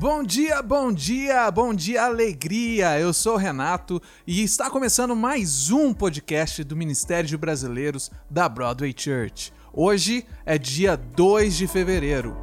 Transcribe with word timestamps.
Bom 0.00 0.22
dia, 0.22 0.62
bom 0.62 0.90
dia, 0.90 1.50
bom 1.50 1.74
dia, 1.74 2.06
alegria! 2.06 2.98
Eu 2.98 3.12
sou 3.12 3.34
o 3.34 3.36
Renato 3.36 4.00
e 4.26 4.42
está 4.42 4.70
começando 4.70 5.14
mais 5.14 5.70
um 5.70 5.92
podcast 5.92 6.64
do 6.64 6.74
Ministério 6.74 7.28
de 7.28 7.36
Brasileiros 7.36 8.10
da 8.30 8.48
Broadway 8.48 8.94
Church. 8.96 9.52
Hoje 9.70 10.24
é 10.46 10.56
dia 10.56 10.96
2 10.96 11.54
de 11.54 11.66
fevereiro. 11.66 12.34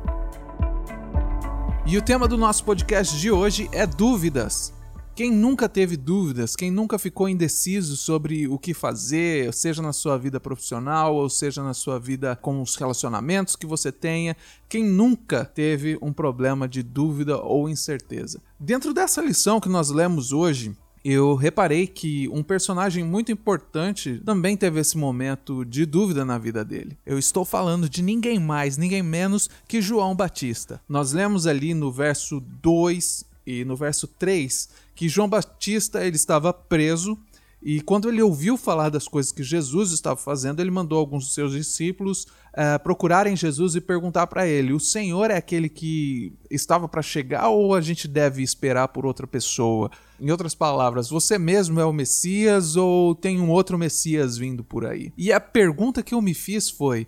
E 1.84 1.98
o 1.98 2.02
tema 2.04 2.28
do 2.28 2.38
nosso 2.38 2.64
podcast 2.64 3.20
de 3.20 3.32
hoje 3.32 3.68
é 3.72 3.88
dúvidas. 3.88 4.72
Quem 5.18 5.32
nunca 5.32 5.68
teve 5.68 5.98
dúvidas, 5.98 6.56
quem 6.56 6.70
nunca 6.70 7.00
ficou 7.00 7.28
indeciso 7.28 7.98
sobre 7.98 8.48
o 8.48 8.60
que 8.60 8.72
fazer, 8.72 9.52
seja 9.52 9.82
na 9.82 9.92
sua 9.92 10.16
vida 10.16 10.40
profissional 10.40 11.16
ou 11.16 11.28
seja 11.28 11.64
na 11.64 11.74
sua 11.74 12.00
vida 12.00 12.36
com 12.36 12.62
os 12.62 12.76
relacionamentos 12.76 13.56
que 13.56 13.66
você 13.66 13.92
tenha, 13.92 14.38
quem 14.70 14.86
nunca 14.86 15.44
teve 15.44 15.98
um 16.04 16.14
problema 16.14 16.68
de 16.68 16.84
dúvida 16.84 17.36
ou 17.42 17.68
incerteza? 17.68 18.40
Dentro 18.60 18.94
dessa 18.94 19.20
lição 19.20 19.60
que 19.60 19.68
nós 19.68 19.90
lemos 19.90 20.32
hoje, 20.32 20.78
eu 21.04 21.34
reparei 21.34 21.88
que 21.88 22.30
um 22.30 22.44
personagem 22.44 23.04
muito 23.04 23.32
importante 23.32 24.22
também 24.24 24.56
teve 24.56 24.80
esse 24.80 25.00
momento 25.00 25.66
de 25.66 25.84
dúvida 25.88 26.24
na 26.24 26.38
vida 26.38 26.64
dele. 26.64 26.96
Eu 27.04 27.18
estou 27.18 27.44
falando 27.44 27.90
de 27.90 28.04
ninguém 28.04 28.38
mais, 28.38 28.78
ninguém 28.78 29.02
menos 29.02 29.50
que 29.68 29.82
João 29.82 30.16
Batista. 30.16 30.80
Nós 30.88 31.12
lemos 31.12 31.48
ali 31.48 31.74
no 31.74 31.92
verso 31.92 32.40
2 32.62 33.26
e 33.48 33.66
no 33.66 33.76
verso 33.76 34.08
3 34.08 34.70
que 34.94 35.08
João 35.08 35.30
Batista 35.30 36.06
ele 36.06 36.18
estava 36.18 36.52
preso 36.52 37.18
e 37.62 37.82
quando 37.82 38.08
ele 38.08 38.22
ouviu 38.22 38.56
falar 38.56 38.90
das 38.90 39.08
coisas 39.08 39.32
que 39.32 39.44
Jesus 39.44 39.92
estava 39.92 40.16
fazendo, 40.16 40.60
ele 40.60 40.70
mandou 40.70 41.00
alguns 41.00 41.26
dos 41.26 41.34
seus 41.34 41.54
discípulos 41.54 42.28
uh, 42.54 42.82
procurarem 42.84 43.36
Jesus 43.36 43.76
e 43.76 43.82
perguntar 43.82 44.28
para 44.28 44.48
ele: 44.48 44.74
O 44.74 44.80
Senhor 44.80 45.32
é 45.32 45.38
aquele 45.38 45.68
que 45.68 46.32
estava 46.52 46.88
para 46.88 47.02
chegar 47.02 47.50
ou 47.50 47.74
a 47.74 47.82
gente 47.82 48.08
deve 48.08 48.44
esperar 48.44 48.90
por 48.90 49.06
outra 49.06 49.26
pessoa? 49.26 49.90
Em 50.20 50.30
outras 50.30 50.54
palavras, 50.54 51.10
você 51.10 51.38
mesmo 51.38 51.80
é 51.80 51.86
o 51.86 51.94
Messias 51.94 52.76
ou 52.76 53.16
tem 53.16 53.40
um 53.40 53.50
outro 53.50 53.78
Messias 53.78 54.38
vindo 54.38 54.64
por 54.64 54.86
aí? 54.86 55.12
E 55.18 55.32
a 55.32 55.40
pergunta 55.40 56.04
que 56.04 56.14
eu 56.14 56.22
me 56.22 56.36
fiz 56.36 56.70
foi: 56.70 57.08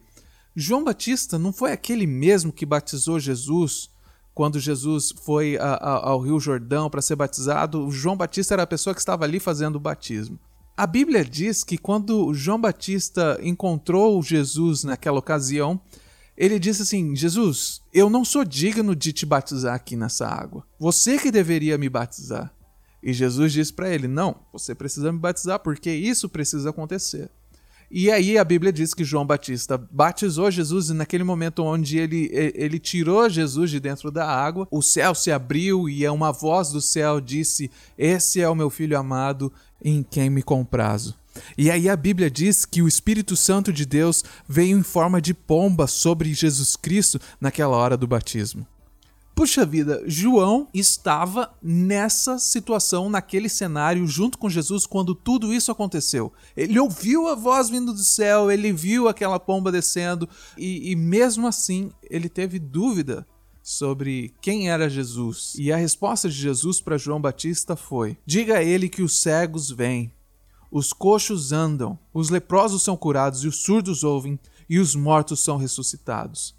João 0.55 0.83
Batista 0.83 1.37
não 1.37 1.53
foi 1.53 1.71
aquele 1.71 2.07
mesmo 2.07 2.51
que 2.51 2.65
batizou 2.65 3.19
Jesus? 3.19 3.91
Quando 4.39 4.57
Jesus 4.57 5.13
foi 5.25 5.57
a, 5.57 5.73
a, 5.73 6.09
ao 6.11 6.21
Rio 6.21 6.39
Jordão 6.39 6.89
para 6.89 7.01
ser 7.01 7.17
batizado, 7.17 7.91
João 7.91 8.15
Batista 8.15 8.53
era 8.53 8.63
a 8.63 8.67
pessoa 8.67 8.93
que 8.93 9.01
estava 9.01 9.25
ali 9.25 9.37
fazendo 9.37 9.75
o 9.75 9.81
batismo. 9.81 10.39
A 10.77 10.87
Bíblia 10.87 11.25
diz 11.25 11.61
que 11.61 11.77
quando 11.77 12.33
João 12.33 12.57
Batista 12.57 13.37
encontrou 13.43 14.23
Jesus 14.23 14.85
naquela 14.85 15.19
ocasião, 15.19 15.77
ele 16.37 16.57
disse 16.57 16.83
assim: 16.83 17.13
Jesus, 17.17 17.81
eu 17.93 18.09
não 18.09 18.23
sou 18.23 18.45
digno 18.45 18.95
de 18.95 19.11
te 19.11 19.25
batizar 19.25 19.75
aqui 19.75 19.97
nessa 19.97 20.25
água. 20.25 20.63
Você 20.79 21.17
que 21.17 21.31
deveria 21.31 21.77
me 21.77 21.89
batizar. 21.89 22.49
E 23.03 23.11
Jesus 23.11 23.51
disse 23.51 23.73
para 23.73 23.93
ele: 23.93 24.07
Não, 24.07 24.37
você 24.53 24.73
precisa 24.73 25.11
me 25.11 25.19
batizar 25.19 25.59
porque 25.59 25.91
isso 25.91 26.29
precisa 26.29 26.69
acontecer. 26.69 27.29
E 27.91 28.11
aí 28.11 28.37
a 28.37 28.43
Bíblia 28.43 28.71
diz 28.71 28.93
que 28.93 29.03
João 29.03 29.25
Batista 29.25 29.77
batizou 29.91 30.51
Jesus 30.51 30.89
e 30.89 30.93
naquele 30.93 31.23
momento 31.23 31.63
onde 31.63 31.97
ele, 31.97 32.29
ele 32.31 32.77
tirou 32.77 33.27
Jesus 33.29 33.71
de 33.71 33.79
dentro 33.79 34.11
da 34.11 34.27
água, 34.27 34.67
o 34.69 34.81
céu 34.81 35.15
se 35.15 35.31
abriu 35.31 35.89
e 35.89 36.07
uma 36.07 36.31
voz 36.31 36.69
do 36.69 36.81
céu 36.81 37.19
disse: 37.19 37.71
Esse 37.97 38.41
é 38.41 38.47
o 38.47 38.55
meu 38.55 38.69
filho 38.69 38.97
amado 38.97 39.51
em 39.83 40.03
quem 40.03 40.29
me 40.29 40.43
comprazo. 40.43 41.15
E 41.57 41.71
aí 41.71 41.89
a 41.89 41.95
Bíblia 41.95 42.29
diz 42.29 42.65
que 42.65 42.81
o 42.81 42.87
Espírito 42.87 43.35
Santo 43.35 43.71
de 43.71 43.85
Deus 43.85 44.23
veio 44.47 44.77
em 44.77 44.83
forma 44.83 45.21
de 45.21 45.33
pomba 45.33 45.87
sobre 45.87 46.33
Jesus 46.33 46.75
Cristo 46.75 47.19
naquela 47.39 47.75
hora 47.75 47.97
do 47.97 48.07
batismo. 48.07 48.67
Puxa 49.39 49.65
vida, 49.65 50.03
João 50.05 50.67
estava 50.73 51.49
nessa 51.63 52.37
situação, 52.37 53.09
naquele 53.09 53.47
cenário, 53.47 54.05
junto 54.05 54.37
com 54.37 54.49
Jesus, 54.49 54.85
quando 54.85 55.15
tudo 55.15 55.53
isso 55.53 55.71
aconteceu. 55.71 56.33
Ele 56.57 56.77
ouviu 56.77 57.25
a 57.25 57.35
voz 57.35 57.69
vindo 57.69 57.93
do 57.93 58.03
céu, 58.03 58.51
ele 58.51 58.73
viu 58.73 59.07
aquela 59.07 59.39
pomba 59.39 59.71
descendo, 59.71 60.27
e, 60.57 60.91
e 60.91 60.95
mesmo 60.97 61.47
assim 61.47 61.89
ele 62.09 62.27
teve 62.27 62.59
dúvida 62.59 63.25
sobre 63.63 64.33
quem 64.41 64.69
era 64.69 64.89
Jesus. 64.89 65.53
E 65.57 65.71
a 65.71 65.77
resposta 65.77 66.27
de 66.27 66.35
Jesus 66.35 66.81
para 66.81 66.97
João 66.97 67.21
Batista 67.21 67.77
foi: 67.77 68.17
Diga 68.25 68.57
a 68.57 68.61
ele 68.61 68.89
que 68.89 69.01
os 69.01 69.21
cegos 69.21 69.71
vêm, 69.71 70.11
os 70.69 70.91
coxos 70.91 71.53
andam, 71.53 71.97
os 72.13 72.29
leprosos 72.29 72.83
são 72.83 72.97
curados 72.97 73.45
e 73.45 73.47
os 73.47 73.63
surdos 73.63 74.03
ouvem, 74.03 74.37
e 74.69 74.79
os 74.79 74.95
mortos 74.95 75.39
são 75.39 75.55
ressuscitados. 75.55 76.58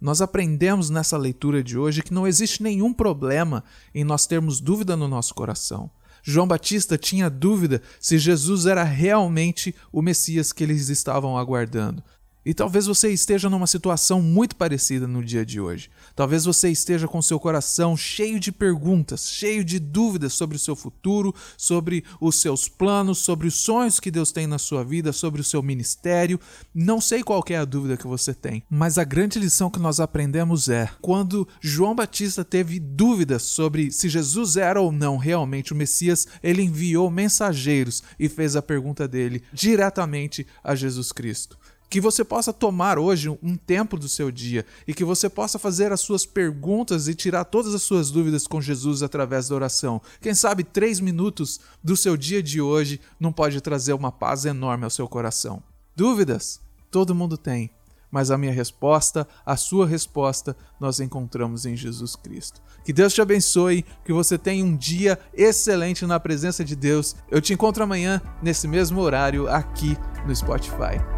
Nós 0.00 0.20
aprendemos 0.22 0.90
nessa 0.90 1.16
leitura 1.16 1.62
de 1.62 1.76
hoje 1.76 2.02
que 2.02 2.14
não 2.14 2.26
existe 2.26 2.62
nenhum 2.62 2.92
problema 2.92 3.64
em 3.94 4.04
nós 4.04 4.26
termos 4.26 4.60
dúvida 4.60 4.96
no 4.96 5.08
nosso 5.08 5.34
coração. 5.34 5.90
João 6.22 6.46
Batista 6.46 6.98
tinha 6.98 7.30
dúvida 7.30 7.82
se 7.98 8.18
Jesus 8.18 8.66
era 8.66 8.84
realmente 8.84 9.74
o 9.92 10.02
Messias 10.02 10.52
que 10.52 10.62
eles 10.62 10.88
estavam 10.88 11.36
aguardando. 11.36 12.02
E 12.44 12.54
talvez 12.54 12.86
você 12.86 13.10
esteja 13.10 13.50
numa 13.50 13.66
situação 13.66 14.22
muito 14.22 14.56
parecida 14.56 15.06
no 15.06 15.22
dia 15.24 15.44
de 15.44 15.60
hoje. 15.60 15.90
Talvez 16.14 16.44
você 16.44 16.70
esteja 16.70 17.06
com 17.06 17.20
seu 17.20 17.38
coração 17.38 17.96
cheio 17.96 18.38
de 18.40 18.52
perguntas, 18.52 19.28
cheio 19.28 19.64
de 19.64 19.78
dúvidas 19.78 20.32
sobre 20.32 20.56
o 20.56 20.58
seu 20.58 20.76
futuro, 20.76 21.34
sobre 21.56 22.04
os 22.20 22.36
seus 22.36 22.68
planos, 22.68 23.18
sobre 23.18 23.48
os 23.48 23.54
sonhos 23.54 24.00
que 24.00 24.10
Deus 24.10 24.32
tem 24.32 24.46
na 24.46 24.58
sua 24.58 24.84
vida, 24.84 25.12
sobre 25.12 25.40
o 25.40 25.44
seu 25.44 25.62
ministério. 25.62 26.40
Não 26.74 27.00
sei 27.00 27.22
qual 27.22 27.44
é 27.48 27.56
a 27.56 27.64
dúvida 27.64 27.96
que 27.96 28.06
você 28.06 28.32
tem, 28.32 28.62
mas 28.70 28.98
a 28.98 29.04
grande 29.04 29.38
lição 29.38 29.70
que 29.70 29.78
nós 29.78 30.00
aprendemos 30.00 30.68
é: 30.68 30.88
quando 31.00 31.46
João 31.60 31.94
Batista 31.94 32.44
teve 32.44 32.78
dúvidas 32.78 33.42
sobre 33.42 33.90
se 33.90 34.08
Jesus 34.08 34.56
era 34.56 34.80
ou 34.80 34.92
não 34.92 35.16
realmente 35.16 35.72
o 35.72 35.76
Messias, 35.76 36.26
ele 36.42 36.62
enviou 36.62 37.10
mensageiros 37.10 38.02
e 38.18 38.28
fez 38.28 38.56
a 38.56 38.62
pergunta 38.62 39.08
dele 39.08 39.42
diretamente 39.52 40.46
a 40.62 40.74
Jesus 40.74 41.12
Cristo. 41.12 41.58
Que 41.90 42.00
você 42.00 42.22
possa 42.22 42.52
tomar 42.52 42.98
hoje 42.98 43.28
um 43.42 43.56
tempo 43.56 43.98
do 43.98 44.08
seu 44.08 44.30
dia 44.30 44.66
e 44.86 44.92
que 44.92 45.04
você 45.04 45.28
possa 45.28 45.58
fazer 45.58 45.90
as 45.92 46.00
suas 46.00 46.26
perguntas 46.26 47.08
e 47.08 47.14
tirar 47.14 47.44
todas 47.44 47.74
as 47.74 47.82
suas 47.82 48.10
dúvidas 48.10 48.46
com 48.46 48.60
Jesus 48.60 49.02
através 49.02 49.48
da 49.48 49.54
oração. 49.54 50.02
Quem 50.20 50.34
sabe 50.34 50.64
três 50.64 51.00
minutos 51.00 51.60
do 51.82 51.96
seu 51.96 52.16
dia 52.16 52.42
de 52.42 52.60
hoje 52.60 53.00
não 53.18 53.32
pode 53.32 53.60
trazer 53.60 53.94
uma 53.94 54.12
paz 54.12 54.44
enorme 54.44 54.84
ao 54.84 54.90
seu 54.90 55.08
coração. 55.08 55.62
Dúvidas? 55.96 56.60
Todo 56.90 57.14
mundo 57.14 57.36
tem. 57.38 57.70
Mas 58.10 58.30
a 58.30 58.38
minha 58.38 58.52
resposta, 58.52 59.26
a 59.44 59.56
sua 59.56 59.86
resposta, 59.86 60.56
nós 60.80 61.00
encontramos 61.00 61.66
em 61.66 61.76
Jesus 61.76 62.16
Cristo. 62.16 62.60
Que 62.84 62.92
Deus 62.92 63.12
te 63.12 63.20
abençoe, 63.20 63.84
que 64.04 64.12
você 64.12 64.38
tenha 64.38 64.64
um 64.64 64.74
dia 64.74 65.18
excelente 65.34 66.06
na 66.06 66.18
presença 66.18 66.64
de 66.64 66.74
Deus. 66.74 67.16
Eu 67.30 67.40
te 67.40 67.52
encontro 67.52 67.82
amanhã, 67.82 68.20
nesse 68.42 68.66
mesmo 68.66 69.00
horário, 69.00 69.48
aqui 69.48 69.96
no 70.26 70.34
Spotify. 70.34 71.17